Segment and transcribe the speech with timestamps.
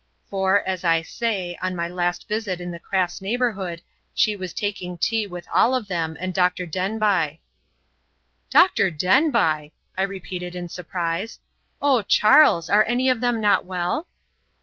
[0.31, 3.83] For, as I say, on my last visit in the Crafts neighborhood
[4.15, 6.65] she was taking tea with all of them and Dr.
[6.65, 7.37] Denbigh."
[8.49, 8.89] "Dr.
[8.89, 11.37] Denbigh!" I repeated, in surprise.
[11.83, 14.07] "Oh, Charles, are any of them not well?"